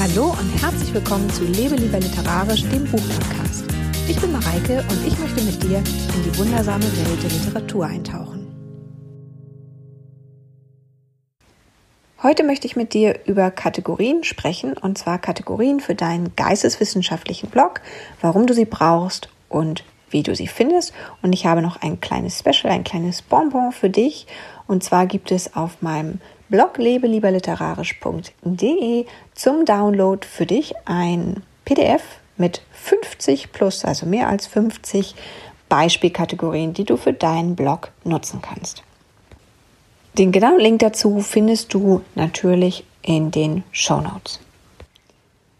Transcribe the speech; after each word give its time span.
Hallo 0.00 0.30
und 0.30 0.62
herzlich 0.62 0.94
willkommen 0.94 1.28
zu 1.28 1.44
Lebe 1.44 1.74
lieber 1.74 2.00
literarisch, 2.00 2.62
dem 2.62 2.86
Buchpodcast. 2.86 3.66
Ich 4.08 4.18
bin 4.18 4.32
Mareike 4.32 4.82
und 4.88 5.06
ich 5.06 5.18
möchte 5.18 5.42
mit 5.42 5.62
dir 5.62 5.76
in 5.76 6.22
die 6.24 6.38
wundersame 6.38 6.84
Welt 6.84 7.22
der 7.22 7.28
Literatur 7.28 7.84
eintauchen. 7.84 8.46
Heute 12.22 12.44
möchte 12.44 12.66
ich 12.66 12.76
mit 12.76 12.94
dir 12.94 13.20
über 13.26 13.50
Kategorien 13.50 14.24
sprechen, 14.24 14.72
und 14.72 14.96
zwar 14.96 15.18
Kategorien 15.18 15.80
für 15.80 15.94
deinen 15.94 16.34
geisteswissenschaftlichen 16.34 17.50
Blog, 17.50 17.82
warum 18.22 18.46
du 18.46 18.54
sie 18.54 18.64
brauchst 18.64 19.28
und 19.50 19.84
wie 20.08 20.22
du 20.22 20.34
sie 20.34 20.46
findest. 20.46 20.94
Und 21.20 21.34
ich 21.34 21.44
habe 21.44 21.60
noch 21.60 21.82
ein 21.82 22.00
kleines 22.00 22.38
Special, 22.38 22.72
ein 22.72 22.84
kleines 22.84 23.20
Bonbon 23.20 23.70
für 23.70 23.90
dich. 23.90 24.26
Und 24.66 24.82
zwar 24.82 25.04
gibt 25.04 25.30
es 25.30 25.54
auf 25.54 25.82
meinem 25.82 26.22
Blog 26.50 26.76
lebelieberliterarisch.de 26.78 29.06
zum 29.34 29.64
Download 29.64 30.26
für 30.26 30.46
dich 30.46 30.74
ein 30.84 31.44
PDF 31.64 32.02
mit 32.36 32.62
50 32.72 33.52
plus, 33.52 33.84
also 33.84 34.06
mehr 34.06 34.28
als 34.28 34.48
50 34.48 35.14
Beispielkategorien, 35.68 36.74
die 36.74 36.84
du 36.84 36.96
für 36.96 37.12
deinen 37.12 37.54
Blog 37.54 37.92
nutzen 38.02 38.42
kannst. 38.42 38.82
Den 40.18 40.32
genauen 40.32 40.58
Link 40.58 40.80
dazu 40.80 41.20
findest 41.20 41.72
du 41.72 42.00
natürlich 42.16 42.84
in 43.02 43.30
den 43.30 43.62
Show 43.70 44.00
Notes. 44.00 44.40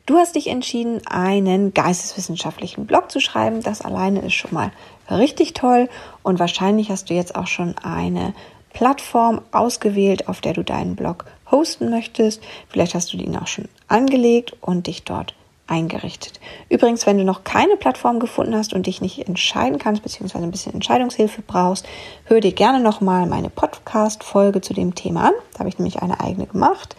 Du 0.07 0.17
hast 0.17 0.35
dich 0.35 0.49
entschieden, 0.49 1.07
einen 1.07 1.73
geisteswissenschaftlichen 1.73 2.87
Blog 2.87 3.13
zu 3.13 3.21
schreiben. 3.21 3.63
Das 3.63 3.81
alleine 3.81 4.23
ist 4.23 4.35
schon 4.35 4.53
mal 4.53 4.73
richtig 5.09 5.55
toll 5.55 5.89
und 6.25 6.41
wahrscheinlich 6.41 6.91
hast 6.91 7.11
du 7.11 7.15
jetzt 7.15 7.37
auch 7.37 7.47
schon 7.47 7.79
eine 7.79 8.35
Plattform 8.73 9.41
ausgewählt, 9.53 10.29
auf 10.29 10.41
der 10.41 10.53
du 10.53 10.63
deinen 10.63 10.97
Blog 10.97 11.27
hosten 11.51 11.91
möchtest. 11.91 12.43
Vielleicht 12.69 12.95
hast 12.95 13.13
du 13.13 13.17
den 13.17 13.37
auch 13.37 13.47
schon 13.47 13.69
angelegt 13.89 14.57
und 14.61 14.87
dich 14.87 15.05
dort 15.05 15.35
eingerichtet. 15.71 16.41
Übrigens, 16.69 17.07
wenn 17.07 17.19
du 17.19 17.25
noch 17.25 17.45
keine 17.45 17.77
Plattform 17.77 18.19
gefunden 18.19 18.57
hast 18.57 18.75
und 18.75 18.87
dich 18.87 19.01
nicht 19.01 19.27
entscheiden 19.27 19.79
kannst, 19.79 20.03
beziehungsweise 20.03 20.45
ein 20.45 20.51
bisschen 20.51 20.75
Entscheidungshilfe 20.75 21.43
brauchst, 21.43 21.87
hör 22.25 22.41
dir 22.41 22.53
gerne 22.53 22.81
nochmal 22.81 23.27
meine 23.27 23.51
Podcast-Folge 23.51 24.61
zu 24.61 24.75
dem 24.75 24.95
Thema 24.95 25.29
an. 25.29 25.35
Da 25.53 25.61
habe 25.61 25.69
ich 25.69 25.79
nämlich 25.79 26.03
eine 26.03 26.21
eigene 26.21 26.47
gemacht. 26.47 26.97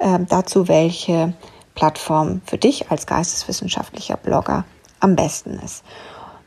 Ähm, 0.00 0.26
dazu, 0.28 0.66
welche 0.68 1.34
Plattform 1.74 2.40
für 2.46 2.58
dich 2.58 2.90
als 2.90 3.06
geisteswissenschaftlicher 3.06 4.16
Blogger 4.16 4.64
am 5.00 5.14
besten 5.14 5.60
ist. 5.62 5.84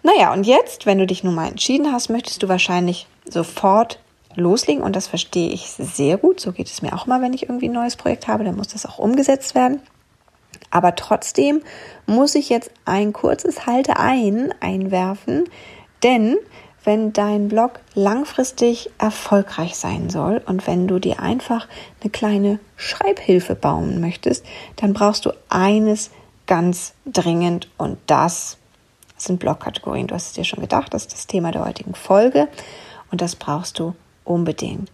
Naja, 0.02 0.34
und 0.34 0.46
jetzt, 0.46 0.86
wenn 0.86 0.98
du 0.98 1.06
dich 1.06 1.24
nun 1.24 1.36
mal 1.36 1.48
entschieden 1.48 1.92
hast, 1.92 2.10
möchtest 2.10 2.42
du 2.42 2.48
wahrscheinlich 2.48 3.06
sofort 3.30 4.00
loslegen 4.40 4.84
und 4.84 4.96
das 4.96 5.08
verstehe 5.08 5.50
ich 5.50 5.70
sehr 5.70 6.18
gut. 6.18 6.40
So 6.40 6.52
geht 6.52 6.68
es 6.68 6.82
mir 6.82 6.94
auch 6.94 7.06
mal, 7.06 7.22
wenn 7.22 7.34
ich 7.34 7.44
irgendwie 7.44 7.70
ein 7.70 7.74
neues 7.74 7.96
Projekt 7.96 8.28
habe, 8.28 8.44
dann 8.44 8.56
muss 8.56 8.70
das 8.70 8.86
auch 8.86 9.00
umgesetzt 9.00 9.56
werden. 9.56 9.82
Aber 10.72 10.96
trotzdem 10.96 11.62
muss 12.06 12.36
ich 12.36 12.50
jetzt 12.50 12.72
ein 12.86 13.14
kurzes 13.14 13.66
Halte 13.66 13.98
ein 13.98 14.54
einwerfen, 14.60 15.46
denn 16.04 16.38
wenn 16.84 17.12
dein 17.12 17.50
Blog 17.50 17.82
langfristig 17.94 18.90
erfolgreich 18.98 19.76
sein 19.76 20.10
soll 20.10 20.42
und 20.46 20.66
wenn 20.66 20.88
du 20.88 21.00
dir 21.00 21.20
einfach 21.20 21.68
eine 22.02 22.10
kleine 22.10 22.60
Schreibhilfe 22.78 23.56
bauen 23.56 24.00
möchtest, 24.00 24.46
dann 24.78 24.94
brauchst 24.94 25.26
du 25.26 25.32
eines 25.50 26.12
ganz 26.48 26.94
dringend 27.06 27.70
und 27.78 27.98
das 28.08 28.58
sind 29.18 29.40
Blogkategorien. 29.40 30.08
Du 30.08 30.16
hast 30.16 30.28
es 30.28 30.34
dir 30.34 30.46
schon 30.46 30.62
gedacht, 30.62 30.94
das 30.94 31.04
ist 31.04 31.14
das 31.14 31.28
Thema 31.28 31.52
der 31.52 31.66
heutigen 31.66 31.94
Folge 31.94 32.48
und 33.12 33.22
das 33.22 33.36
brauchst 33.36 33.78
du 33.80 33.94
unbedingt. 34.30 34.92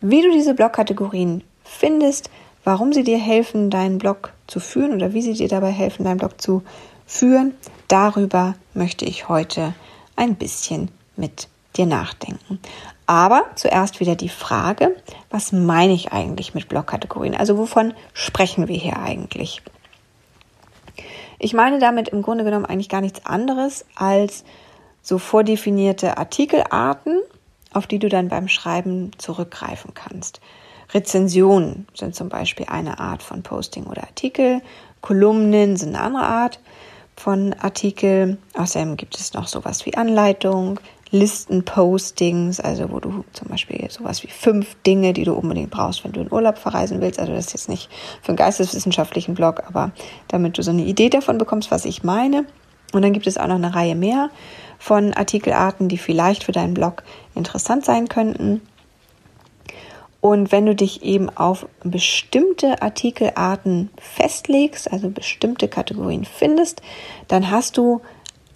Wie 0.00 0.22
du 0.22 0.30
diese 0.30 0.54
Blogkategorien 0.54 1.42
findest, 1.64 2.30
warum 2.64 2.92
sie 2.92 3.02
dir 3.02 3.18
helfen, 3.18 3.70
deinen 3.70 3.98
Blog 3.98 4.32
zu 4.46 4.60
führen 4.60 4.94
oder 4.94 5.12
wie 5.12 5.22
sie 5.22 5.34
dir 5.34 5.48
dabei 5.48 5.70
helfen, 5.70 6.04
deinen 6.04 6.18
Blog 6.18 6.40
zu 6.40 6.62
führen, 7.06 7.54
darüber 7.88 8.54
möchte 8.74 9.04
ich 9.04 9.28
heute 9.28 9.74
ein 10.16 10.36
bisschen 10.36 10.90
mit 11.16 11.48
dir 11.76 11.86
nachdenken. 11.86 12.60
Aber 13.06 13.44
zuerst 13.54 14.00
wieder 14.00 14.16
die 14.16 14.28
Frage, 14.28 14.94
was 15.30 15.52
meine 15.52 15.94
ich 15.94 16.12
eigentlich 16.12 16.54
mit 16.54 16.68
Blogkategorien? 16.68 17.34
Also 17.34 17.56
wovon 17.56 17.94
sprechen 18.12 18.68
wir 18.68 18.76
hier 18.76 18.98
eigentlich? 18.98 19.62
Ich 21.38 21.54
meine 21.54 21.78
damit 21.78 22.08
im 22.08 22.22
Grunde 22.22 22.44
genommen 22.44 22.66
eigentlich 22.66 22.88
gar 22.88 23.00
nichts 23.00 23.24
anderes 23.24 23.86
als 23.94 24.44
so 25.02 25.18
vordefinierte 25.18 26.18
Artikelarten 26.18 27.18
auf 27.72 27.86
die 27.86 27.98
du 27.98 28.08
dann 28.08 28.28
beim 28.28 28.48
Schreiben 28.48 29.10
zurückgreifen 29.18 29.94
kannst. 29.94 30.40
Rezensionen 30.92 31.86
sind 31.94 32.14
zum 32.14 32.28
Beispiel 32.28 32.66
eine 32.68 32.98
Art 32.98 33.22
von 33.22 33.42
Posting 33.42 33.86
oder 33.86 34.02
Artikel. 34.04 34.62
Kolumnen 35.00 35.76
sind 35.76 35.94
eine 35.94 36.04
andere 36.04 36.24
Art 36.24 36.60
von 37.16 37.52
Artikel. 37.54 38.38
Außerdem 38.54 38.96
gibt 38.96 39.18
es 39.18 39.34
noch 39.34 39.48
sowas 39.48 39.84
wie 39.84 39.96
Anleitung, 39.96 40.80
Listenpostings, 41.10 42.60
also 42.60 42.90
wo 42.90 43.00
du 43.00 43.24
zum 43.32 43.48
Beispiel 43.48 43.90
sowas 43.90 44.22
wie 44.22 44.28
fünf 44.28 44.76
Dinge, 44.86 45.12
die 45.12 45.24
du 45.24 45.32
unbedingt 45.32 45.70
brauchst, 45.70 46.04
wenn 46.04 46.12
du 46.12 46.20
in 46.20 46.32
Urlaub 46.32 46.58
verreisen 46.58 47.00
willst. 47.00 47.18
Also 47.18 47.32
das 47.32 47.46
ist 47.46 47.52
jetzt 47.52 47.68
nicht 47.68 47.90
für 48.22 48.28
einen 48.28 48.36
geisteswissenschaftlichen 48.36 49.34
Blog, 49.34 49.62
aber 49.66 49.92
damit 50.28 50.58
du 50.58 50.62
so 50.62 50.70
eine 50.70 50.84
Idee 50.84 51.08
davon 51.08 51.38
bekommst, 51.38 51.70
was 51.70 51.84
ich 51.84 52.02
meine. 52.02 52.44
Und 52.92 53.02
dann 53.02 53.12
gibt 53.12 53.26
es 53.26 53.38
auch 53.38 53.46
noch 53.46 53.56
eine 53.56 53.74
Reihe 53.74 53.94
mehr 53.94 54.30
von 54.78 55.12
Artikelarten, 55.12 55.88
die 55.88 55.98
vielleicht 55.98 56.44
für 56.44 56.52
deinen 56.52 56.74
Blog 56.74 57.02
interessant 57.34 57.84
sein 57.84 58.08
könnten. 58.08 58.62
Und 60.20 60.50
wenn 60.50 60.66
du 60.66 60.74
dich 60.74 61.02
eben 61.02 61.30
auf 61.30 61.66
bestimmte 61.84 62.82
Artikelarten 62.82 63.90
festlegst, 64.00 64.90
also 64.90 65.10
bestimmte 65.10 65.68
Kategorien 65.68 66.24
findest, 66.24 66.82
dann 67.28 67.50
hast 67.50 67.76
du 67.76 68.00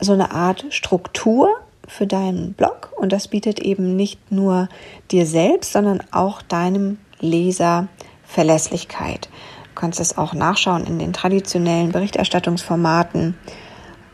so 0.01 0.13
eine 0.13 0.33
Art 0.33 0.67
Struktur 0.71 1.49
für 1.87 2.07
deinen 2.07 2.55
Blog 2.55 2.93
und 2.97 3.13
das 3.13 3.29
bietet 3.29 3.61
eben 3.61 3.95
nicht 3.95 4.33
nur 4.33 4.69
dir 5.11 5.27
selbst, 5.27 5.73
sondern 5.73 6.03
auch 6.11 6.43
deinem 6.43 6.99
Leser 7.21 7.89
Verlässlichkeit. 8.25 9.29
Du 9.75 9.81
kannst 9.81 10.01
es 10.01 10.19
auch 10.19 10.35
nachschauen 10.35 10.85
in 10.85 10.99
den 10.99 11.13
traditionellen 11.13 11.93
Berichterstattungsformaten 11.93 13.37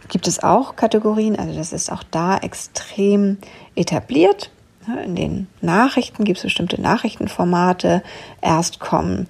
gibt 0.08 0.26
es 0.26 0.42
auch 0.42 0.76
Kategorien, 0.76 1.38
also 1.38 1.54
das 1.54 1.72
ist 1.72 1.92
auch 1.92 2.02
da 2.02 2.38
extrem 2.38 3.38
etabliert. 3.74 4.50
In 5.04 5.14
den 5.14 5.48
Nachrichten 5.60 6.24
gibt 6.24 6.38
es 6.38 6.44
bestimmte 6.44 6.80
Nachrichtenformate. 6.80 8.02
Erst 8.40 8.80
kommen 8.80 9.28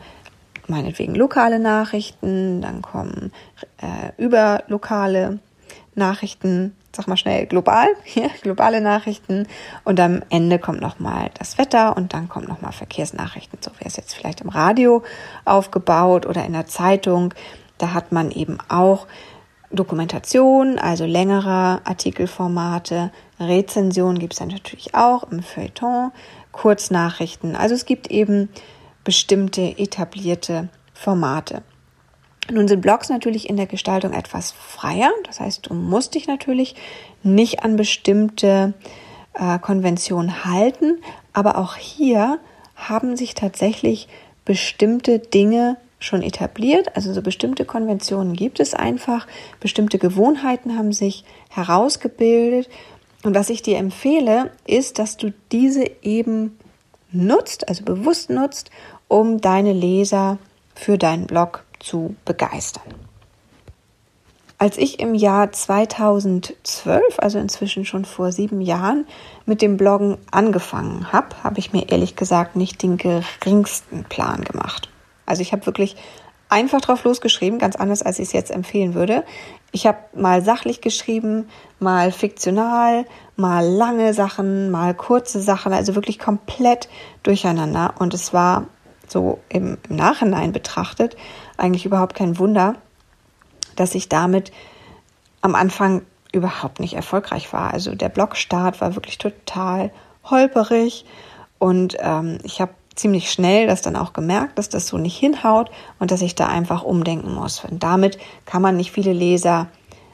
meinetwegen 0.69 1.15
lokale 1.15 1.59
Nachrichten, 1.59 2.61
dann 2.61 2.83
kommen 2.83 3.33
äh, 3.79 4.23
überlokale 4.23 5.41
Nachrichten, 5.95 6.77
sag 6.95 7.09
mal 7.09 7.17
schnell 7.17 7.47
global, 7.47 7.89
hier, 8.05 8.31
globale 8.43 8.81
Nachrichten 8.81 9.47
und 9.85 9.99
am 9.99 10.23
Ende 10.31 10.59
kommt 10.59 10.81
nochmal 10.81 11.31
das 11.39 11.59
Wetter 11.59 11.97
und 11.97 12.15
dann 12.15 12.29
kommt 12.29 12.49
nochmal 12.49 12.73
Verkehrsnachrichten. 12.73 13.59
So 13.61 13.73
wäre 13.73 13.87
es 13.87 13.97
jetzt 13.97 14.15
vielleicht 14.15 14.43
im 14.43 14.49
Radio 14.49 15.03
aufgebaut 15.45 16.27
oder 16.27 16.45
in 16.45 16.53
der 16.53 16.67
Zeitung. 16.67 17.35
Da 17.79 17.93
hat 17.95 18.13
man 18.13 18.31
eben 18.31 18.59
auch 18.69 19.07
Dokumentation, 19.71 20.79
also 20.79 21.05
längere 21.05 21.81
Artikelformate, 21.85 23.11
Rezensionen 23.39 24.19
gibt 24.19 24.33
es 24.33 24.39
dann 24.39 24.49
natürlich 24.49 24.95
auch 24.95 25.25
im 25.31 25.43
Feuilleton, 25.43 26.11
Kurznachrichten. 26.53 27.55
Also 27.55 27.75
es 27.75 27.85
gibt 27.85 28.11
eben 28.11 28.49
bestimmte 29.05 29.79
etablierte 29.79 30.69
Formate. 30.95 31.63
Nun 32.51 32.67
sind 32.67 32.81
Blogs 32.81 33.11
natürlich 33.11 33.49
in 33.49 33.57
der 33.57 33.67
Gestaltung 33.67 34.13
etwas 34.13 34.53
freier. 34.53 35.11
Das 35.25 35.39
heißt, 35.39 35.69
du 35.69 35.75
musst 35.75 36.15
dich 36.15 36.27
natürlich 36.27 36.75
nicht 37.23 37.63
an 37.63 37.77
bestimmte 37.77 38.73
äh, 39.35 39.59
Konventionen 39.59 40.45
halten. 40.45 40.99
Aber 41.35 41.59
auch 41.59 41.77
hier 41.77 42.39
haben 42.75 43.17
sich 43.17 43.35
tatsächlich 43.35 44.09
bestimmte 44.47 45.19
Dinge 45.19 45.77
schon 45.99 46.23
etabliert. 46.23 46.97
Also 46.97 47.13
so 47.13 47.23
bestimmte 47.23 47.65
Konventionen 47.65 48.35
gibt 48.35 48.61
es 48.61 48.75
einfach, 48.75 49.27
bestimmte 49.61 49.99
Gewohnheiten 49.99 50.77
haben 50.77 50.93
sich 50.93 51.25
herausgebildet. 51.51 52.69
Und 53.25 53.35
was 53.35 53.51
ich 53.51 53.63
dir 53.63 53.79
empfehle, 53.79 54.53
ist, 54.67 54.99
dass 54.99 55.17
du 55.17 55.33
diese 55.51 55.85
eben 56.03 56.59
nutzt, 57.11 57.69
also 57.69 57.85
bewusst 57.85 58.31
nutzt, 58.31 58.71
um 59.09 59.41
deine 59.41 59.73
Leser 59.73 60.39
für 60.75 60.99
deinen 60.99 61.27
Blog 61.27 61.65
zu 61.81 62.15
begeistern. 62.25 62.95
Als 64.61 64.77
ich 64.77 64.99
im 64.99 65.15
Jahr 65.15 65.53
2012, 65.53 67.19
also 67.19 67.39
inzwischen 67.39 67.85
schon 67.85 68.05
vor 68.05 68.33
sieben 68.33 68.61
Jahren, 68.61 69.07
mit 69.47 69.63
dem 69.63 69.77
Bloggen 69.77 70.19
angefangen 70.33 71.13
habe, 71.13 71.45
habe 71.45 71.61
ich 71.61 71.73
mir 71.73 71.89
ehrlich 71.91 72.17
gesagt 72.17 72.57
nicht 72.57 72.83
den 72.83 72.97
geringsten 72.97 74.03
Plan 74.05 74.43
gemacht. 74.43 74.89
Also 75.29 75.43
ich 75.43 75.53
habe 75.53 75.67
wirklich 75.67 75.97
einfach 76.49 76.81
drauf 76.81 77.05
losgeschrieben, 77.05 77.59
ganz 77.59 77.77
anders, 77.77 78.03
als 78.03 78.19
ich 78.19 78.29
es 78.29 78.33
jetzt 78.33 78.51
empfehlen 78.51 78.95
würde. 78.95 79.25
Ich 79.71 79.87
habe 79.87 79.99
mal 80.15 80.43
sachlich 80.43 80.81
geschrieben, 80.81 81.49
mal 81.79 82.11
fiktional, 82.11 83.05
mal 83.37 83.67
lange 83.67 84.15
Sachen, 84.15 84.71
mal 84.71 84.95
kurze 84.95 85.41
Sachen, 85.41 85.73
also 85.73 85.95
wirklich 85.95 86.19
komplett 86.19 86.89
durcheinander. 87.23 87.95
Und 87.99 88.15
es 88.15 88.33
war 88.33 88.67
so 89.07 89.41
im, 89.49 89.79
Nachhinein 89.89 90.53
betrachtet 90.53 91.17
eigentlich 91.57 91.87
überhaupt 91.87 92.15
kein 92.15 92.39
Wunder, 92.39 92.77
dass 93.77 93.95
ich 93.95 94.09
damit 94.09 94.53
am 95.41 95.55
Anfang 95.55 96.03
überhaupt 96.33 96.81
nicht 96.81 96.95
erfolgreich 96.95 97.53
war. 97.53 97.73
Also 97.73 97.95
der 97.95 98.09
Blogstart 98.09 98.81
war 98.81 98.95
wirklich 98.95 99.19
total 99.19 99.91
holperig 100.25 101.05
und 101.59 101.97
ähm, 102.01 102.39
ich 102.43 102.61
habe 102.61 102.73
ziemlich 102.99 103.31
schnell 103.31 103.67
das 103.67 103.81
dann 103.81 103.97
auch 103.97 104.13
gemerkt, 104.13 104.59
dass 104.59 104.69
das 104.69 104.89
so 104.89 104.99
nicht 104.99 105.17
hinhaut 105.17 105.71
und 105.99 106.11
dass 106.11 106.23
ich 106.23 106.35
da 106.35 106.47
einfach 106.47 106.83
umdenken 106.83 107.33
muss. 107.35 107.65
Und 107.65 107.83
damit 107.83 108.19
kann 108.45 108.63
man 108.63 108.77
nicht 108.77 108.91
viele 108.91 109.13
Leser 109.13 109.69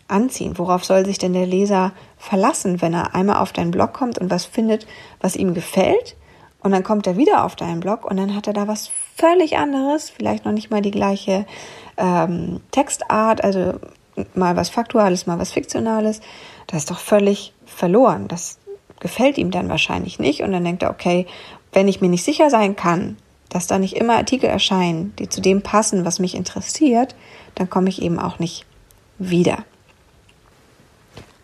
anziehen. 0.06 0.58
Worauf 0.58 0.84
soll 0.84 1.04
sich 1.06 1.18
denn 1.18 1.32
der 1.32 1.46
Leser 1.46 1.92
verlassen, 2.18 2.82
wenn 2.82 2.92
er 2.92 3.14
einmal 3.14 3.36
auf 3.36 3.52
deinen 3.52 3.70
Blog 3.70 3.94
kommt 3.94 4.18
und 4.18 4.30
was 4.30 4.44
findet, 4.44 4.86
was 5.20 5.36
ihm 5.36 5.54
gefällt? 5.54 6.16
Und 6.62 6.72
dann 6.72 6.84
kommt 6.84 7.06
er 7.06 7.16
wieder 7.16 7.44
auf 7.44 7.56
deinen 7.56 7.80
Blog 7.80 8.10
und 8.10 8.16
dann 8.16 8.34
hat 8.34 8.46
er 8.46 8.52
da 8.54 8.68
was 8.68 8.90
völlig 9.16 9.56
anderes, 9.56 10.10
vielleicht 10.10 10.44
noch 10.44 10.52
nicht 10.52 10.70
mal 10.70 10.80
die 10.80 10.90
gleiche 10.90 11.46
ähm, 11.96 12.60
Textart, 12.70 13.44
also 13.44 13.74
mal 14.34 14.56
was 14.56 14.70
Faktuales, 14.70 15.26
mal 15.26 15.38
was 15.38 15.52
Fiktionales. 15.52 16.20
Das 16.66 16.78
ist 16.78 16.90
doch 16.90 16.98
völlig 16.98 17.52
verloren. 17.66 18.28
Das 18.28 18.58
gefällt 19.00 19.36
ihm 19.36 19.50
dann 19.50 19.68
wahrscheinlich 19.68 20.18
nicht. 20.18 20.42
Und 20.42 20.52
dann 20.52 20.64
denkt 20.64 20.82
er, 20.82 20.90
okay, 20.90 21.26
wenn 21.74 21.88
ich 21.88 22.00
mir 22.00 22.08
nicht 22.08 22.24
sicher 22.24 22.48
sein 22.48 22.76
kann, 22.76 23.16
dass 23.50 23.66
da 23.66 23.78
nicht 23.78 23.96
immer 23.96 24.16
Artikel 24.16 24.46
erscheinen, 24.46 25.14
die 25.18 25.28
zu 25.28 25.40
dem 25.40 25.62
passen, 25.62 26.04
was 26.04 26.18
mich 26.18 26.34
interessiert, 26.34 27.14
dann 27.54 27.68
komme 27.68 27.88
ich 27.88 28.00
eben 28.00 28.18
auch 28.18 28.38
nicht 28.38 28.64
wieder. 29.18 29.58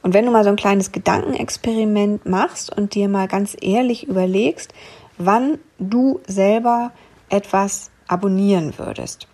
Und 0.02 0.14
wenn 0.14 0.24
du 0.24 0.32
mal 0.32 0.44
so 0.44 0.50
ein 0.50 0.56
kleines 0.56 0.92
Gedankenexperiment 0.92 2.26
machst 2.26 2.74
und 2.74 2.94
dir 2.94 3.08
mal 3.08 3.28
ganz 3.28 3.56
ehrlich 3.60 4.08
überlegst, 4.08 4.72
wann 5.18 5.58
du 5.78 6.20
selber 6.26 6.92
etwas 7.28 7.90
abonnieren 8.08 8.78
würdest. 8.78 9.28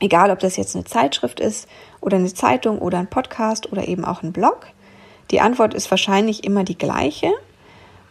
Egal, 0.00 0.30
ob 0.30 0.40
das 0.40 0.56
jetzt 0.56 0.74
eine 0.74 0.84
Zeitschrift 0.84 1.40
ist 1.40 1.68
oder 2.00 2.18
eine 2.18 2.32
Zeitung 2.32 2.80
oder 2.80 2.98
ein 2.98 3.08
Podcast 3.08 3.72
oder 3.72 3.88
eben 3.88 4.04
auch 4.04 4.22
ein 4.22 4.32
Blog. 4.32 4.66
Die 5.30 5.40
Antwort 5.40 5.72
ist 5.72 5.90
wahrscheinlich 5.90 6.44
immer 6.44 6.64
die 6.64 6.76
gleiche. 6.76 7.32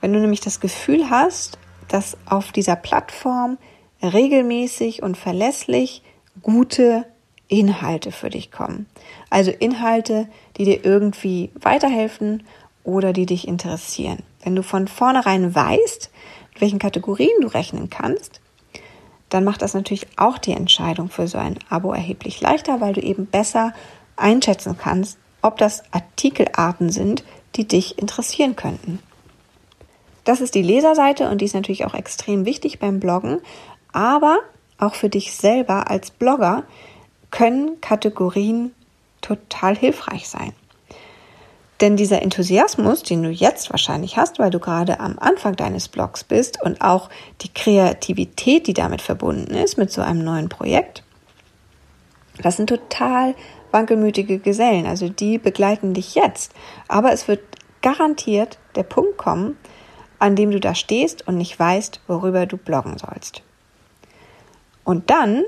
Wenn 0.06 0.14
du 0.14 0.20
nämlich 0.20 0.42
das 0.42 0.60
Gefühl 0.60 1.10
hast, 1.10 1.58
dass 1.88 2.16
auf 2.28 2.52
dieser 2.52 2.76
Plattform 2.76 3.58
regelmäßig 4.04 5.02
und 5.02 5.18
verlässlich 5.18 6.04
gute 6.44 7.08
Inhalte 7.48 8.12
für 8.12 8.30
dich 8.30 8.52
kommen. 8.52 8.86
Also 9.32 9.50
Inhalte, 9.50 10.28
die 10.58 10.66
dir 10.66 10.86
irgendwie 10.86 11.50
weiterhelfen 11.60 12.44
oder 12.84 13.14
die 13.14 13.26
dich 13.26 13.48
interessieren. 13.48 14.20
Wenn 14.44 14.56
du 14.56 14.62
von 14.62 14.88
vornherein 14.88 15.56
weißt, 15.56 16.12
mit 16.54 16.62
welchen 16.62 16.78
Kategorien 16.78 17.42
du 17.42 17.48
rechnen 17.48 17.90
kannst, 17.90 18.42
dann 19.30 19.44
macht 19.44 19.64
das 19.64 19.74
natürlich 19.74 20.06
auch 20.18 20.38
die 20.38 20.54
Entscheidung 20.54 21.10
für 21.10 21.28
so 21.28 21.40
ein 21.40 21.58
Abo 21.68 21.94
erheblich 21.94 22.42
leichter, 22.42 22.80
weil 22.80 22.94
du 22.94 23.02
eben 23.02 23.26
besser 23.26 23.74
einschätzen 24.18 24.78
kannst, 24.78 25.18
ob 25.42 25.58
das 25.58 25.82
Artikelarten 25.92 26.92
sind, 26.92 27.24
die 27.56 27.68
dich 27.68 27.98
interessieren 27.98 28.56
könnten. 28.56 29.00
Das 30.26 30.42
ist 30.42 30.56
die 30.56 30.62
Leserseite 30.62 31.30
und 31.30 31.40
die 31.40 31.46
ist 31.46 31.56
natürlich 31.56 31.86
auch 31.86 31.94
extrem 31.94 32.46
wichtig 32.46 32.80
beim 32.80 33.00
Bloggen, 33.00 33.40
aber 33.94 34.40
auch 34.78 34.96
für 34.96 35.10
dich 35.10 35.34
selber 35.34 35.90
als 35.90 36.12
Blogger 36.12 36.64
können 37.32 37.80
Kategorien 37.80 38.74
total 39.22 39.76
hilfreich 39.76 40.28
sein. 40.28 40.54
Denn 41.82 41.98
dieser 41.98 42.22
Enthusiasmus, 42.22 43.04
den 43.04 43.22
du 43.22 43.30
jetzt 43.30 43.70
wahrscheinlich 43.70 44.18
hast, 44.18 44.40
weil 44.40 44.50
du 44.50 44.60
gerade 44.60 45.00
am 45.00 45.20
Anfang 45.20 45.56
deines 45.56 45.90
Blogs 45.90 46.24
bist 46.24 46.62
und 46.64 46.82
auch 46.82 47.10
die 47.42 47.54
Kreativität, 47.54 48.68
die 48.68 48.74
damit 48.74 49.02
verbunden 49.02 49.54
ist, 49.54 49.78
mit 49.78 49.92
so 49.92 50.02
einem 50.02 50.24
neuen 50.24 50.48
Projekt, 50.48 51.04
das 52.42 52.58
sind 52.58 52.68
total 52.68 53.36
wankelmütige 53.72 54.40
Gesellen. 54.40 54.86
Also 54.86 55.10
die 55.10 55.38
begleiten 55.38 55.94
dich 55.94 56.16
jetzt. 56.16 56.54
Aber 56.88 57.12
es 57.12 57.28
wird 57.28 57.42
garantiert 57.82 58.58
der 58.76 58.84
Punkt 58.84 59.18
kommen, 59.18 59.58
an 60.26 60.36
dem 60.36 60.50
du 60.50 60.60
da 60.60 60.74
stehst 60.74 61.28
und 61.28 61.38
nicht 61.38 61.60
weißt, 61.60 62.00
worüber 62.08 62.48
du 62.48 62.58
bloggen 62.58 62.98
sollst. 62.98 63.44
Und 64.84 65.12
dann 65.12 65.44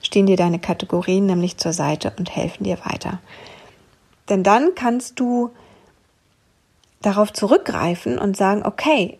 stehen 0.00 0.24
dir 0.24 0.38
deine 0.38 0.58
Kategorien 0.58 1.26
nämlich 1.26 1.58
zur 1.58 1.74
Seite 1.74 2.14
und 2.18 2.34
helfen 2.34 2.64
dir 2.64 2.78
weiter. 2.86 3.20
Denn 4.30 4.42
dann 4.42 4.74
kannst 4.74 5.20
du 5.20 5.50
darauf 7.02 7.30
zurückgreifen 7.30 8.18
und 8.18 8.38
sagen, 8.38 8.64
okay, 8.64 9.18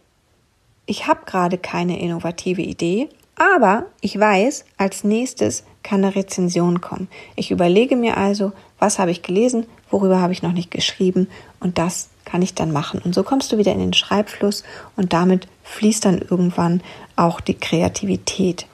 ich 0.87 1.07
habe 1.07 1.27
gerade 1.27 1.59
keine 1.59 2.01
innovative 2.01 2.63
Idee, 2.63 3.11
aber 3.35 3.85
ich 4.01 4.19
weiß, 4.19 4.65
als 4.79 5.05
nächstes 5.05 5.65
kann 5.87 6.05
eine 6.05 6.17
Rezension 6.17 6.81
kommen. 6.81 7.09
Ich 7.37 7.53
überlege 7.53 7.95
mir 7.95 8.17
also, 8.17 8.53
was 8.81 8.99
habe 8.99 9.13
ich 9.13 9.23
gelesen, 9.23 9.67
worüber 9.89 10.21
habe 10.21 10.33
ich 10.33 10.43
noch 10.43 10.53
nicht 10.53 10.73
geschrieben 10.73 11.29
und 11.61 11.79
das 11.79 12.09
kann 12.25 12.43
ich 12.43 12.55
dann 12.55 12.73
machen. 12.73 13.01
Und 13.05 13.15
so 13.15 13.23
kommst 13.23 13.53
du 13.53 13.57
wieder 13.57 13.73
in 13.73 13.79
den 13.79 13.93
Schreibfluss 13.93 14.65
und 14.97 15.13
damit 15.13 15.47
fließt 15.63 16.05
dann 16.05 16.19
irgendwann 16.19 16.83
auch 17.15 17.41
die 17.41 17.55
Kreativität 17.55 18.67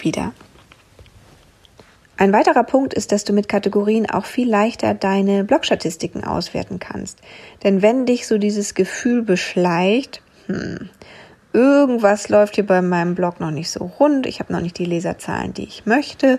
wieder. 0.00 0.32
Ein 2.16 2.32
weiterer 2.32 2.62
Punkt 2.62 2.94
ist, 2.94 3.10
dass 3.10 3.24
du 3.24 3.32
mit 3.32 3.48
Kategorien 3.48 4.08
auch 4.08 4.26
viel 4.26 4.48
leichter 4.48 4.94
deine 4.94 5.42
Blogstatistiken 5.42 6.22
auswerten 6.22 6.78
kannst. 6.78 7.18
Denn 7.64 7.82
wenn 7.82 8.06
dich 8.06 8.28
so 8.28 8.38
dieses 8.38 8.74
Gefühl 8.74 9.22
beschleicht, 9.22 10.22
hm, 10.46 10.90
irgendwas 11.52 12.28
läuft 12.28 12.54
hier 12.54 12.66
bei 12.66 12.82
meinem 12.82 13.14
Blog 13.14 13.40
noch 13.40 13.50
nicht 13.50 13.70
so 13.70 13.84
rund, 13.98 14.26
ich 14.26 14.40
habe 14.40 14.52
noch 14.52 14.60
nicht 14.60 14.78
die 14.78 14.84
Leserzahlen, 14.84 15.54
die 15.54 15.64
ich 15.64 15.86
möchte, 15.86 16.38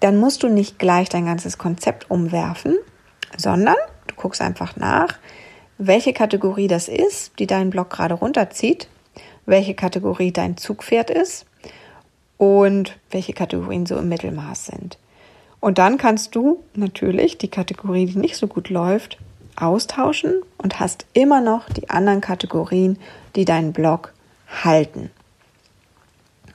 dann 0.00 0.16
musst 0.18 0.42
du 0.42 0.48
nicht 0.48 0.78
gleich 0.78 1.08
dein 1.08 1.26
ganzes 1.26 1.58
Konzept 1.58 2.10
umwerfen, 2.10 2.76
sondern 3.36 3.76
du 4.06 4.14
guckst 4.16 4.40
einfach 4.40 4.76
nach, 4.76 5.18
welche 5.78 6.12
Kategorie 6.12 6.68
das 6.68 6.88
ist, 6.88 7.38
die 7.38 7.46
deinen 7.46 7.70
Blog 7.70 7.90
gerade 7.90 8.14
runterzieht, 8.14 8.88
welche 9.46 9.74
Kategorie 9.74 10.32
dein 10.32 10.56
Zugpferd 10.56 11.10
ist 11.10 11.46
und 12.36 12.98
welche 13.10 13.32
Kategorien 13.32 13.86
so 13.86 13.96
im 13.96 14.08
Mittelmaß 14.08 14.66
sind. 14.66 14.98
Und 15.60 15.78
dann 15.78 15.98
kannst 15.98 16.34
du 16.34 16.62
natürlich 16.74 17.38
die 17.38 17.48
Kategorie, 17.48 18.06
die 18.06 18.18
nicht 18.18 18.36
so 18.36 18.48
gut 18.48 18.68
läuft, 18.68 19.18
austauschen 19.54 20.42
und 20.58 20.80
hast 20.80 21.06
immer 21.12 21.40
noch 21.40 21.68
die 21.70 21.88
anderen 21.90 22.20
Kategorien, 22.20 22.98
die 23.36 23.44
deinen 23.44 23.72
Blog 23.72 24.12
halten. 24.64 25.10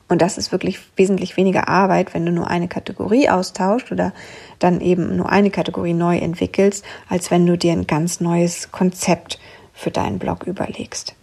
Und 0.10 0.22
das 0.22 0.38
ist 0.38 0.54
wirklich 0.54 0.80
wesentlich 0.96 1.36
weniger 1.36 1.68
Arbeit, 1.68 2.14
wenn 2.14 2.26
du 2.26 2.32
nur 2.32 2.48
eine 2.48 2.70
Kategorie 2.70 3.30
austauscht 3.30 3.92
oder 3.92 4.14
dann 4.60 4.80
eben 4.80 5.18
nur 5.18 5.30
eine 5.30 5.50
Kategorie 5.50 5.94
neu 5.94 6.18
entwickelst, 6.18 6.86
als 7.10 7.30
wenn 7.30 7.46
du 7.46 7.58
dir 7.58 7.74
ein 7.74 7.88
ganz 7.88 8.22
neues 8.22 8.72
Konzept 8.72 9.38
für 9.74 9.92
deinen 9.92 10.18
Blog 10.18 10.48
überlegst. 10.48 11.14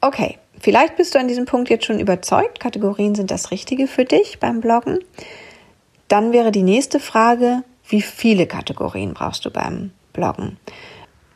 Okay, 0.00 0.38
vielleicht 0.60 0.94
bist 0.96 1.14
du 1.14 1.18
an 1.18 1.26
diesem 1.26 1.46
Punkt 1.46 1.68
jetzt 1.68 1.86
schon 1.86 1.98
überzeugt, 1.98 2.60
Kategorien 2.60 3.16
sind 3.16 3.32
das 3.32 3.50
Richtige 3.50 3.88
für 3.88 4.04
dich 4.04 4.38
beim 4.38 4.60
Bloggen. 4.60 5.00
Dann 6.08 6.32
wäre 6.32 6.52
die 6.52 6.62
nächste 6.62 7.00
Frage, 7.00 7.64
wie 7.88 8.02
viele 8.02 8.46
Kategorien 8.46 9.14
brauchst 9.14 9.44
du 9.44 9.50
beim 9.50 9.90
Bloggen? 10.12 10.58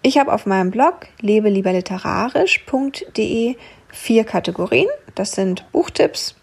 Ich 0.02 0.18
habe 0.18 0.32
auf 0.32 0.46
meinem 0.46 0.70
Blog 0.70 1.08
lebelieberliterarisch.de 1.20 3.56
vier 3.88 4.24
Kategorien. 4.24 4.88
Das 5.14 5.32
sind 5.32 5.70
Buchtipps, 5.72 6.34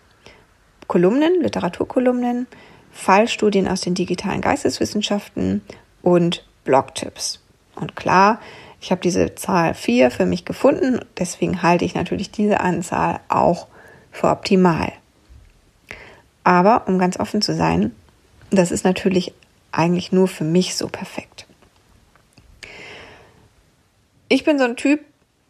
Kolumnen, 0.88 1.42
Literaturkolumnen, 1.42 2.48
Fallstudien 2.92 3.68
aus 3.68 3.82
den 3.82 3.94
digitalen 3.94 4.42
Geisteswissenschaften 4.42 5.62
und 6.02 6.46
Blogtipps. 6.64 7.42
Und 7.76 7.96
klar, 7.96 8.40
ich 8.80 8.92
habe 8.92 9.02
diese 9.02 9.36
Zahl 9.36 9.74
vier 9.74 10.12
für 10.12 10.26
mich 10.26 10.46
gefunden, 10.46 11.00
deswegen 11.18 11.62
halte 11.62 11.86
ich 11.86 11.96
natürlich 11.96 12.32
diese 12.32 12.60
Anzahl 12.60 13.20
auch 13.30 13.68
für 14.12 14.30
optimal. 14.30 14.94
Aber 16.44 16.88
um 16.88 17.00
ganz 17.00 17.20
offen 17.20 17.42
zu 17.42 17.56
sein, 17.56 17.94
das 18.52 18.72
ist 18.72 18.86
natürlich 18.86 19.34
eigentlich 19.72 20.12
nur 20.12 20.28
für 20.28 20.44
mich 20.44 20.76
so 20.76 20.88
perfekt. 20.88 21.48
Ich 24.30 24.44
bin 24.44 24.58
so 24.58 24.66
ein 24.66 24.76
Typ, 24.76 25.02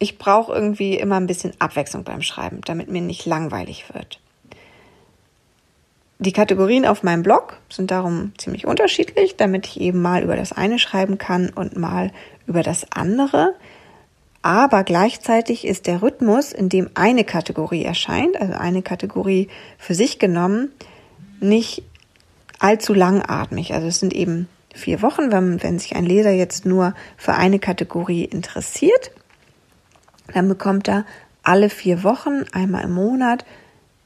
ich 0.05 0.19
brauche 0.19 0.53
irgendwie 0.53 0.93
immer 0.93 1.15
ein 1.15 1.25
bisschen 1.25 1.53
Abwechslung 1.57 2.03
beim 2.03 2.21
Schreiben, 2.21 2.61
damit 2.63 2.91
mir 2.91 3.01
nicht 3.01 3.25
langweilig 3.25 3.85
wird. 3.91 4.19
Die 6.19 6.31
Kategorien 6.31 6.85
auf 6.85 7.01
meinem 7.01 7.23
Blog 7.23 7.57
sind 7.71 7.89
darum 7.89 8.31
ziemlich 8.37 8.67
unterschiedlich, 8.67 9.35
damit 9.35 9.65
ich 9.65 9.81
eben 9.81 10.03
mal 10.03 10.21
über 10.21 10.35
das 10.35 10.51
eine 10.51 10.77
schreiben 10.77 11.17
kann 11.17 11.49
und 11.49 11.75
mal 11.75 12.11
über 12.45 12.61
das 12.61 12.91
andere. 12.91 13.55
Aber 14.43 14.83
gleichzeitig 14.83 15.65
ist 15.65 15.87
der 15.87 16.03
Rhythmus, 16.03 16.53
in 16.53 16.69
dem 16.69 16.91
eine 16.93 17.23
Kategorie 17.23 17.83
erscheint, 17.83 18.39
also 18.39 18.53
eine 18.53 18.83
Kategorie 18.83 19.47
für 19.79 19.95
sich 19.95 20.19
genommen, 20.19 20.69
nicht 21.39 21.81
allzu 22.59 22.93
langatmig. 22.93 23.73
Also 23.73 23.87
es 23.87 23.99
sind 23.99 24.13
eben 24.13 24.47
vier 24.75 25.01
Wochen, 25.01 25.31
wenn, 25.31 25.63
wenn 25.63 25.79
sich 25.79 25.95
ein 25.95 26.05
Leser 26.05 26.31
jetzt 26.31 26.63
nur 26.63 26.93
für 27.17 27.33
eine 27.33 27.57
Kategorie 27.57 28.23
interessiert 28.23 29.09
dann 30.33 30.47
bekommt 30.47 30.87
er 30.87 31.05
alle 31.43 31.69
vier 31.69 32.03
Wochen, 32.03 32.43
einmal 32.51 32.83
im 32.83 32.93
Monat, 32.93 33.45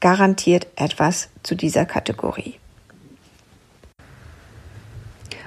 garantiert 0.00 0.66
etwas 0.76 1.28
zu 1.42 1.54
dieser 1.54 1.86
Kategorie. 1.86 2.54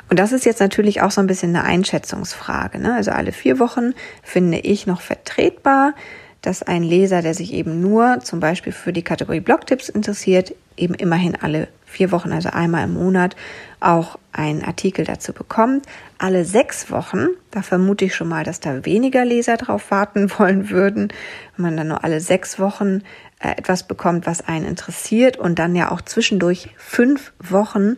Und 0.09 0.19
das 0.19 0.31
ist 0.31 0.45
jetzt 0.45 0.59
natürlich 0.59 1.01
auch 1.01 1.11
so 1.11 1.21
ein 1.21 1.27
bisschen 1.27 1.55
eine 1.55 1.65
Einschätzungsfrage. 1.65 2.77
Ne? 2.77 2.93
Also 2.93 3.11
alle 3.11 3.31
vier 3.31 3.57
Wochen 3.57 3.93
finde 4.21 4.59
ich 4.59 4.85
noch 4.85 5.01
vertretbar, 5.01 5.93
dass 6.41 6.61
ein 6.61 6.83
Leser, 6.83 7.21
der 7.21 7.33
sich 7.33 7.53
eben 7.53 7.81
nur 7.81 8.19
zum 8.19 8.39
Beispiel 8.39 8.73
für 8.73 8.93
die 8.93 9.01
Kategorie 9.01 9.39
Blogtipps 9.39 9.89
interessiert, 9.89 10.53
eben 10.77 10.93
immerhin 10.93 11.35
alle 11.35 11.67
vier 11.93 12.11
Wochen, 12.11 12.31
also 12.31 12.49
einmal 12.49 12.83
im 12.83 12.93
Monat, 12.93 13.35
auch 13.79 14.17
einen 14.31 14.63
Artikel 14.63 15.05
dazu 15.05 15.31
bekommt. 15.31 15.85
Alle 16.17 16.43
sechs 16.43 16.91
Wochen, 16.91 17.27
da 17.51 17.61
vermute 17.61 18.05
ich 18.05 18.15
schon 18.15 18.27
mal, 18.27 18.43
dass 18.43 18.59
da 18.59 18.85
weniger 18.85 19.23
Leser 19.23 19.57
drauf 19.57 19.91
warten 19.91 20.31
wollen 20.37 20.69
würden, 20.69 21.09
wenn 21.55 21.63
man 21.65 21.77
dann 21.77 21.87
nur 21.87 22.03
alle 22.03 22.19
sechs 22.19 22.59
Wochen 22.59 23.01
äh, 23.39 23.51
etwas 23.57 23.87
bekommt, 23.87 24.25
was 24.25 24.47
einen 24.47 24.65
interessiert 24.65 25.37
und 25.37 25.59
dann 25.59 25.75
ja 25.75 25.91
auch 25.91 26.01
zwischendurch 26.01 26.69
fünf 26.77 27.31
Wochen 27.39 27.97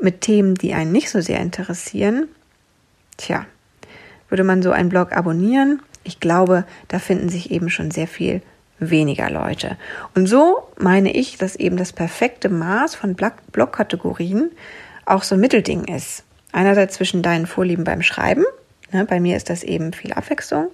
mit 0.00 0.20
Themen, 0.20 0.54
die 0.54 0.74
einen 0.74 0.92
nicht 0.92 1.10
so 1.10 1.20
sehr 1.20 1.40
interessieren. 1.40 2.28
Tja, 3.16 3.46
würde 4.28 4.44
man 4.44 4.62
so 4.62 4.70
einen 4.70 4.88
Blog 4.88 5.12
abonnieren? 5.12 5.82
Ich 6.04 6.20
glaube, 6.20 6.64
da 6.88 6.98
finden 6.98 7.28
sich 7.28 7.50
eben 7.50 7.70
schon 7.70 7.90
sehr 7.90 8.08
viel 8.08 8.42
weniger 8.90 9.30
Leute. 9.30 9.76
Und 10.14 10.26
so 10.26 10.68
meine 10.78 11.12
ich, 11.12 11.38
dass 11.38 11.56
eben 11.56 11.76
das 11.76 11.92
perfekte 11.92 12.48
Maß 12.48 12.94
von 12.94 13.16
Blogkategorien 13.52 14.50
auch 15.04 15.22
so 15.22 15.34
ein 15.34 15.40
Mittelding 15.40 15.84
ist. 15.84 16.24
Einerseits 16.52 16.96
zwischen 16.96 17.22
deinen 17.22 17.46
Vorlieben 17.46 17.84
beim 17.84 18.02
Schreiben, 18.02 18.44
ne, 18.92 19.04
bei 19.04 19.20
mir 19.20 19.36
ist 19.36 19.50
das 19.50 19.62
eben 19.62 19.92
viel 19.92 20.12
Abwechslung, 20.12 20.68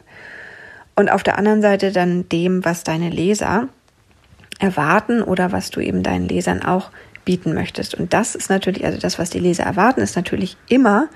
und 0.96 1.10
auf 1.10 1.22
der 1.22 1.38
anderen 1.38 1.62
Seite 1.62 1.92
dann 1.92 2.28
dem, 2.28 2.64
was 2.64 2.82
deine 2.82 3.08
Leser 3.08 3.68
erwarten 4.58 5.22
oder 5.22 5.52
was 5.52 5.70
du 5.70 5.80
eben 5.80 6.02
deinen 6.02 6.28
Lesern 6.28 6.62
auch 6.62 6.90
bieten 7.24 7.54
möchtest. 7.54 7.94
Und 7.94 8.12
das 8.12 8.34
ist 8.34 8.50
natürlich, 8.50 8.84
also 8.84 8.98
das, 8.98 9.18
was 9.18 9.30
die 9.30 9.38
Leser 9.38 9.62
erwarten, 9.62 10.00
ist 10.00 10.16
natürlich 10.16 10.56
immer 10.68 11.08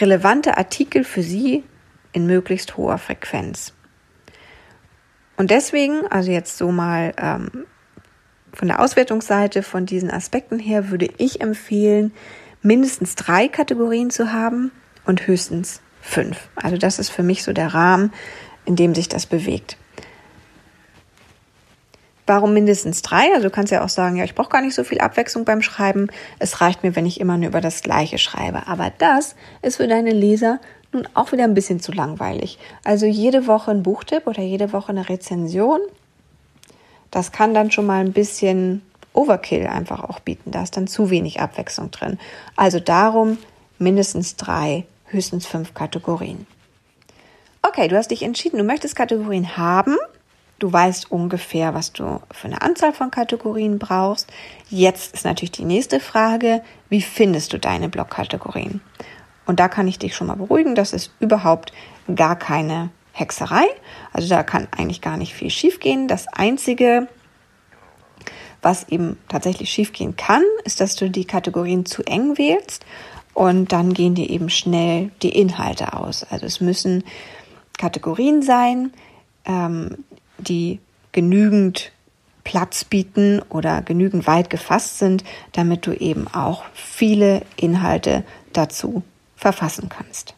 relevante 0.00 0.56
Artikel 0.56 1.04
für 1.04 1.22
sie 1.22 1.64
in 2.12 2.26
möglichst 2.26 2.78
hoher 2.78 2.96
Frequenz. 2.96 3.74
Und 5.36 5.50
deswegen, 5.50 6.06
also 6.08 6.30
jetzt 6.30 6.56
so 6.56 6.70
mal 6.72 7.12
ähm, 7.18 7.66
von 8.52 8.68
der 8.68 8.80
Auswertungsseite 8.80 9.62
von 9.62 9.86
diesen 9.86 10.10
Aspekten 10.10 10.58
her, 10.58 10.90
würde 10.90 11.08
ich 11.18 11.40
empfehlen, 11.40 12.12
mindestens 12.62 13.14
drei 13.14 13.48
Kategorien 13.48 14.10
zu 14.10 14.32
haben 14.32 14.72
und 15.04 15.26
höchstens 15.26 15.82
fünf. 16.00 16.48
Also 16.56 16.76
das 16.76 16.98
ist 16.98 17.10
für 17.10 17.22
mich 17.22 17.42
so 17.42 17.52
der 17.52 17.74
Rahmen, 17.74 18.12
in 18.64 18.76
dem 18.76 18.94
sich 18.94 19.08
das 19.08 19.26
bewegt. 19.26 19.76
Warum 22.26 22.54
mindestens 22.54 23.02
drei? 23.02 23.32
Also 23.34 23.44
du 23.44 23.50
kannst 23.50 23.70
ja 23.70 23.84
auch 23.84 23.88
sagen, 23.88 24.16
ja, 24.16 24.24
ich 24.24 24.34
brauche 24.34 24.48
gar 24.48 24.60
nicht 24.60 24.74
so 24.74 24.82
viel 24.82 24.98
Abwechslung 24.98 25.44
beim 25.44 25.62
Schreiben. 25.62 26.08
Es 26.40 26.60
reicht 26.60 26.82
mir, 26.82 26.96
wenn 26.96 27.06
ich 27.06 27.20
immer 27.20 27.36
nur 27.36 27.48
über 27.48 27.60
das 27.60 27.82
Gleiche 27.82 28.18
schreibe. 28.18 28.66
Aber 28.66 28.90
das 28.98 29.36
ist 29.62 29.76
für 29.76 29.86
deine 29.86 30.10
Leser 30.10 30.60
nun 30.96 31.08
auch 31.14 31.32
wieder 31.32 31.44
ein 31.44 31.54
bisschen 31.54 31.80
zu 31.80 31.92
langweilig. 31.92 32.58
Also 32.84 33.06
jede 33.06 33.46
Woche 33.46 33.70
ein 33.70 33.82
Buchtipp 33.82 34.26
oder 34.26 34.42
jede 34.42 34.72
Woche 34.72 34.90
eine 34.90 35.08
Rezension, 35.08 35.80
das 37.10 37.32
kann 37.32 37.54
dann 37.54 37.70
schon 37.70 37.86
mal 37.86 38.00
ein 38.00 38.12
bisschen 38.12 38.82
Overkill 39.12 39.66
einfach 39.66 40.04
auch 40.04 40.20
bieten. 40.20 40.50
Da 40.50 40.62
ist 40.62 40.76
dann 40.76 40.86
zu 40.86 41.10
wenig 41.10 41.40
Abwechslung 41.40 41.90
drin. 41.90 42.18
Also 42.56 42.80
darum 42.80 43.38
mindestens 43.78 44.36
drei, 44.36 44.84
höchstens 45.06 45.46
fünf 45.46 45.72
Kategorien. 45.74 46.46
Okay, 47.62 47.88
du 47.88 47.96
hast 47.96 48.10
dich 48.10 48.22
entschieden, 48.22 48.58
du 48.58 48.64
möchtest 48.64 48.96
Kategorien 48.96 49.56
haben. 49.56 49.96
Du 50.58 50.72
weißt 50.72 51.10
ungefähr, 51.10 51.74
was 51.74 51.92
du 51.92 52.20
für 52.30 52.46
eine 52.46 52.62
Anzahl 52.62 52.92
von 52.92 53.10
Kategorien 53.10 53.78
brauchst. 53.78 54.30
Jetzt 54.70 55.14
ist 55.14 55.24
natürlich 55.24 55.52
die 55.52 55.64
nächste 55.64 56.00
Frage, 56.00 56.62
wie 56.88 57.02
findest 57.02 57.52
du 57.52 57.58
deine 57.58 57.90
Blogkategorien? 57.90 58.80
Und 59.46 59.60
da 59.60 59.68
kann 59.68 59.88
ich 59.88 59.98
dich 59.98 60.14
schon 60.14 60.26
mal 60.26 60.36
beruhigen, 60.36 60.74
das 60.74 60.92
ist 60.92 61.12
überhaupt 61.20 61.72
gar 62.14 62.36
keine 62.36 62.90
Hexerei. 63.12 63.64
Also 64.12 64.28
da 64.28 64.42
kann 64.42 64.68
eigentlich 64.76 65.00
gar 65.00 65.16
nicht 65.16 65.34
viel 65.34 65.50
schiefgehen. 65.50 66.08
Das 66.08 66.28
Einzige, 66.28 67.08
was 68.60 68.88
eben 68.88 69.18
tatsächlich 69.28 69.70
schiefgehen 69.70 70.16
kann, 70.16 70.42
ist, 70.64 70.80
dass 70.80 70.96
du 70.96 71.08
die 71.08 71.24
Kategorien 71.24 71.86
zu 71.86 72.02
eng 72.02 72.36
wählst 72.36 72.84
und 73.32 73.72
dann 73.72 73.94
gehen 73.94 74.14
dir 74.14 74.28
eben 74.28 74.50
schnell 74.50 75.12
die 75.22 75.38
Inhalte 75.38 75.94
aus. 75.94 76.24
Also 76.24 76.44
es 76.46 76.60
müssen 76.60 77.04
Kategorien 77.78 78.42
sein, 78.42 78.92
ähm, 79.44 80.04
die 80.38 80.80
genügend 81.12 81.92
Platz 82.44 82.84
bieten 82.84 83.42
oder 83.48 83.82
genügend 83.82 84.26
weit 84.26 84.50
gefasst 84.50 84.98
sind, 84.98 85.24
damit 85.52 85.86
du 85.86 85.92
eben 85.92 86.28
auch 86.28 86.64
viele 86.74 87.42
Inhalte 87.56 88.24
dazu 88.52 89.02
verfassen 89.36 89.88
kannst. 89.88 90.34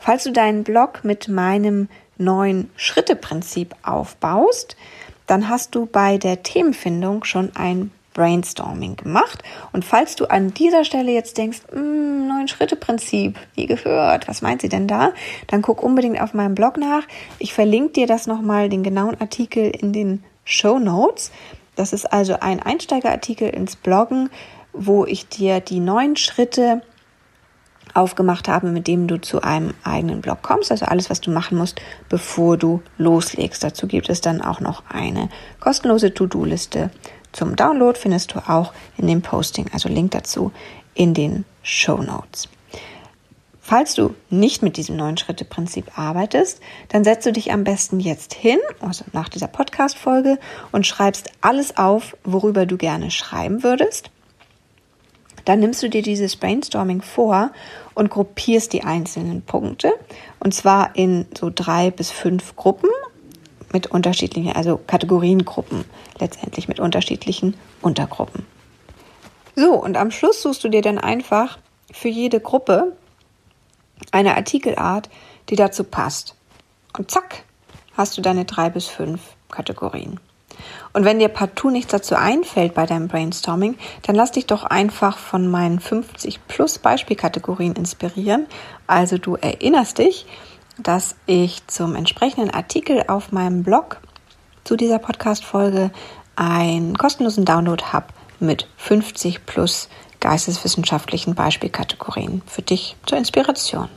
Falls 0.00 0.24
du 0.24 0.32
deinen 0.32 0.64
Blog 0.64 1.04
mit 1.04 1.28
meinem 1.28 1.88
neuen 2.18 2.70
Schritte-Prinzip 2.76 3.74
aufbaust, 3.82 4.76
dann 5.26 5.48
hast 5.48 5.74
du 5.74 5.86
bei 5.86 6.18
der 6.18 6.42
Themenfindung 6.42 7.24
schon 7.24 7.54
ein 7.54 7.90
Brainstorming 8.14 8.96
gemacht. 8.96 9.42
Und 9.72 9.84
falls 9.84 10.16
du 10.16 10.26
an 10.26 10.52
dieser 10.52 10.84
Stelle 10.84 11.12
jetzt 11.12 11.38
denkst, 11.38 11.60
hm, 11.70 12.26
neun 12.26 12.48
Schritte 12.48 12.76
Prinzip, 12.76 13.38
nie 13.56 13.66
gehört, 13.66 14.28
was 14.28 14.42
meint 14.42 14.60
sie 14.60 14.68
denn 14.68 14.88
da? 14.88 15.12
Dann 15.46 15.62
guck 15.62 15.82
unbedingt 15.82 16.20
auf 16.20 16.34
meinem 16.34 16.54
Blog 16.54 16.76
nach. 16.76 17.04
Ich 17.38 17.54
verlinke 17.54 17.92
dir 17.92 18.06
das 18.06 18.26
nochmal, 18.26 18.68
den 18.68 18.82
genauen 18.82 19.20
Artikel 19.20 19.70
in 19.70 19.92
den 19.92 20.24
Show 20.44 20.78
Notes. 20.78 21.30
Das 21.76 21.92
ist 21.92 22.12
also 22.12 22.38
ein 22.40 22.60
Einsteigerartikel 22.60 23.48
ins 23.48 23.76
Bloggen, 23.76 24.28
wo 24.72 25.04
ich 25.04 25.28
dir 25.28 25.60
die 25.60 25.80
neun 25.80 26.16
Schritte 26.16 26.82
aufgemacht 27.94 28.48
habe, 28.48 28.70
mit 28.70 28.86
dem 28.86 29.06
du 29.06 29.20
zu 29.20 29.42
einem 29.42 29.74
eigenen 29.84 30.20
Blog 30.20 30.42
kommst. 30.42 30.70
Also 30.70 30.86
alles, 30.86 31.10
was 31.10 31.20
du 31.20 31.30
machen 31.30 31.58
musst, 31.58 31.80
bevor 32.08 32.56
du 32.56 32.82
loslegst. 32.98 33.62
Dazu 33.62 33.86
gibt 33.86 34.08
es 34.08 34.20
dann 34.20 34.40
auch 34.40 34.60
noch 34.60 34.84
eine 34.88 35.28
kostenlose 35.60 36.14
To-Do-Liste 36.14 36.90
zum 37.32 37.56
Download. 37.56 37.98
Findest 37.98 38.34
du 38.34 38.38
auch 38.48 38.72
in 38.96 39.06
dem 39.06 39.22
Posting, 39.22 39.66
also 39.72 39.88
Link 39.88 40.12
dazu 40.12 40.52
in 40.94 41.14
den 41.14 41.44
Show 41.62 41.98
Notes. 41.98 42.48
Falls 43.64 43.94
du 43.94 44.14
nicht 44.28 44.62
mit 44.62 44.76
diesem 44.76 44.96
neuen 44.96 45.16
Schritte-Prinzip 45.16 45.96
arbeitest, 45.96 46.60
dann 46.88 47.04
setzt 47.04 47.26
du 47.26 47.32
dich 47.32 47.52
am 47.52 47.62
besten 47.62 48.00
jetzt 48.00 48.34
hin, 48.34 48.58
also 48.80 49.04
nach 49.12 49.28
dieser 49.28 49.46
Podcast-Folge, 49.46 50.38
und 50.72 50.86
schreibst 50.86 51.30
alles 51.40 51.76
auf, 51.76 52.16
worüber 52.24 52.66
du 52.66 52.76
gerne 52.76 53.10
schreiben 53.10 53.62
würdest 53.62 54.10
dann 55.44 55.60
nimmst 55.60 55.82
du 55.82 55.88
dir 55.88 56.02
dieses 56.02 56.36
Brainstorming 56.36 57.02
vor 57.02 57.50
und 57.94 58.10
gruppierst 58.10 58.72
die 58.72 58.84
einzelnen 58.84 59.42
Punkte. 59.42 59.92
Und 60.40 60.54
zwar 60.54 60.96
in 60.96 61.26
so 61.38 61.50
drei 61.54 61.90
bis 61.90 62.10
fünf 62.10 62.56
Gruppen 62.56 62.90
mit 63.72 63.88
unterschiedlichen, 63.88 64.52
also 64.52 64.78
Kategoriengruppen 64.86 65.84
letztendlich 66.18 66.68
mit 66.68 66.78
unterschiedlichen 66.80 67.56
Untergruppen. 67.80 68.46
So, 69.56 69.74
und 69.74 69.96
am 69.96 70.10
Schluss 70.10 70.42
suchst 70.42 70.64
du 70.64 70.68
dir 70.68 70.82
dann 70.82 70.98
einfach 70.98 71.58
für 71.90 72.08
jede 72.08 72.40
Gruppe 72.40 72.96
eine 74.10 74.36
Artikelart, 74.36 75.10
die 75.48 75.56
dazu 75.56 75.84
passt. 75.84 76.34
Und 76.96 77.10
zack, 77.10 77.44
hast 77.94 78.16
du 78.16 78.22
deine 78.22 78.44
drei 78.44 78.70
bis 78.70 78.86
fünf 78.86 79.20
Kategorien. 79.50 80.20
Und 80.92 81.04
wenn 81.04 81.18
dir 81.18 81.28
partout 81.28 81.70
nichts 81.70 81.92
dazu 81.92 82.14
einfällt 82.14 82.74
bei 82.74 82.86
deinem 82.86 83.08
Brainstorming, 83.08 83.76
dann 84.02 84.14
lass 84.14 84.32
dich 84.32 84.46
doch 84.46 84.64
einfach 84.64 85.18
von 85.18 85.50
meinen 85.50 85.80
50 85.80 86.46
plus 86.48 86.78
Beispielkategorien 86.78 87.74
inspirieren. 87.74 88.46
Also 88.86 89.18
du 89.18 89.36
erinnerst 89.36 89.98
dich, 89.98 90.26
dass 90.78 91.16
ich 91.26 91.66
zum 91.66 91.94
entsprechenden 91.94 92.50
Artikel 92.50 93.04
auf 93.08 93.32
meinem 93.32 93.62
Blog 93.62 93.98
zu 94.64 94.76
dieser 94.76 94.98
Podcast-Folge 94.98 95.90
einen 96.36 96.96
kostenlosen 96.96 97.44
Download 97.44 97.82
habe 97.92 98.06
mit 98.40 98.68
50 98.76 99.46
plus 99.46 99.88
geisteswissenschaftlichen 100.20 101.34
Beispielkategorien 101.34 102.42
für 102.46 102.62
dich 102.62 102.96
zur 103.06 103.18
Inspiration. 103.18 103.88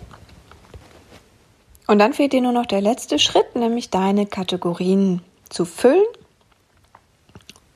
Und 1.88 2.00
dann 2.00 2.14
fehlt 2.14 2.34
dir 2.34 2.42
nur 2.42 2.52
noch 2.52 2.66
der 2.66 2.82
letzte 2.82 3.20
Schritt, 3.20 3.56
nämlich 3.56 3.92
deine 3.92 4.26
Kategorien 4.26 5.22
zu 5.50 5.66
füllen 5.66 6.04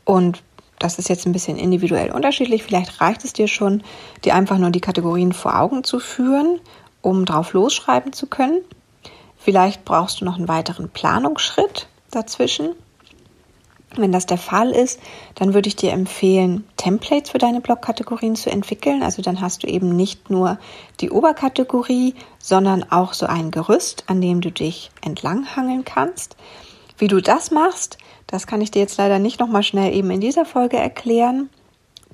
und 0.10 0.42
das 0.80 0.98
ist 0.98 1.08
jetzt 1.08 1.28
ein 1.28 1.34
bisschen 1.34 1.56
individuell 1.56 2.12
unterschiedlich. 2.12 2.64
Vielleicht 2.64 3.00
reicht 3.00 3.24
es 3.26 3.34
dir 3.34 3.48
schon, 3.48 3.84
dir 4.26 4.34
einfach 4.34 4.58
nur 4.58 4.72
die 4.72 4.82
Kategorien 4.82 5.34
vor 5.34 5.60
Augen 5.60 5.84
zu 5.84 6.00
führen, 6.00 6.60
um 7.04 7.26
drauf 7.26 7.54
losschreiben 7.54 8.12
zu 8.12 8.26
können. 8.26 8.62
Vielleicht 9.38 9.86
brauchst 9.86 10.20
du 10.20 10.26
noch 10.26 10.38
einen 10.38 10.48
weiteren 10.48 10.90
Planungsschritt 10.90 11.88
dazwischen. 12.10 12.72
Wenn 13.98 14.12
das 14.12 14.26
der 14.26 14.40
Fall 14.40 14.72
ist, 14.72 15.00
dann 15.36 15.54
würde 15.54 15.68
ich 15.68 15.76
dir 15.76 15.92
empfehlen, 15.92 16.64
Templates 16.76 17.30
für 17.30 17.38
deine 17.38 17.62
Blogkategorien 17.62 18.36
zu 18.36 18.50
entwickeln. 18.50 19.04
Also 19.04 19.22
dann 19.22 19.42
hast 19.42 19.62
du 19.62 19.68
eben 19.68 19.96
nicht 19.96 20.32
nur 20.32 20.58
die 21.02 21.12
Oberkategorie, 21.12 22.16
sondern 22.40 22.84
auch 22.92 23.14
so 23.14 23.28
ein 23.28 23.52
Gerüst, 23.52 24.06
an 24.08 24.22
dem 24.22 24.42
du 24.42 24.52
dich 24.52 24.90
entlanghangeln 25.04 25.86
kannst. 25.86 26.36
Wie 27.00 27.08
du 27.08 27.22
das 27.22 27.50
machst, 27.50 27.98
das 28.28 28.46
kann 28.46 28.60
ich 28.60 28.72
dir 28.72 28.82
jetzt 28.82 28.98
leider 28.98 29.20
nicht 29.20 29.40
nochmal 29.40 29.64
schnell 29.64 29.94
eben 29.96 30.12
in 30.12 30.20
dieser 30.20 30.46
Folge 30.46 30.78
erklären. 30.78 31.50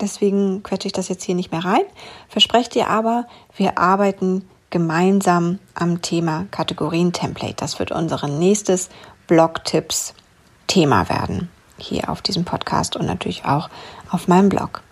Deswegen 0.00 0.62
quetsche 0.62 0.86
ich 0.86 0.92
das 0.92 1.08
jetzt 1.08 1.24
hier 1.24 1.34
nicht 1.34 1.50
mehr 1.50 1.64
rein. 1.64 1.82
Verspreche 2.28 2.70
dir 2.70 2.88
aber, 2.88 3.26
wir 3.56 3.78
arbeiten 3.78 4.48
gemeinsam 4.70 5.58
am 5.74 6.02
Thema 6.02 6.46
Kategorien-Template. 6.52 7.56
Das 7.56 7.80
wird 7.80 7.90
unser 7.90 8.28
nächstes 8.28 8.88
Blog-Tipps-Thema 9.26 11.08
werden. 11.08 11.50
Hier 11.78 12.08
auf 12.08 12.22
diesem 12.22 12.44
Podcast 12.44 12.94
und 12.94 13.06
natürlich 13.06 13.44
auch 13.44 13.68
auf 14.10 14.28
meinem 14.28 14.48
Blog. 14.48 14.82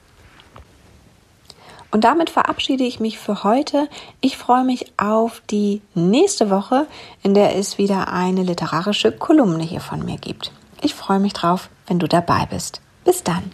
Und 1.94 2.02
damit 2.02 2.28
verabschiede 2.28 2.82
ich 2.82 2.98
mich 2.98 3.20
für 3.20 3.44
heute. 3.44 3.88
Ich 4.20 4.36
freue 4.36 4.64
mich 4.64 4.86
auf 4.96 5.40
die 5.48 5.80
nächste 5.94 6.50
Woche, 6.50 6.88
in 7.22 7.34
der 7.34 7.54
es 7.54 7.78
wieder 7.78 8.08
eine 8.08 8.42
literarische 8.42 9.12
Kolumne 9.12 9.62
hier 9.62 9.78
von 9.78 10.04
mir 10.04 10.16
gibt. 10.16 10.50
Ich 10.82 10.92
freue 10.92 11.20
mich 11.20 11.34
drauf, 11.34 11.68
wenn 11.86 12.00
du 12.00 12.08
dabei 12.08 12.46
bist. 12.50 12.80
Bis 13.04 13.22
dann. 13.22 13.44